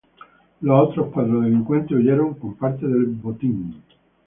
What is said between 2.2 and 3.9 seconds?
con parte del motín.